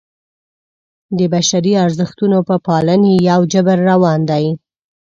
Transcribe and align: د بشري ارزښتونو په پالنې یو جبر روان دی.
د 1.17 1.19
بشري 1.33 1.73
ارزښتونو 1.85 2.37
په 2.47 2.55
پالنې 2.65 3.13
یو 3.29 3.41
جبر 3.53 3.77
روان 3.91 4.19
دی. 4.29 4.45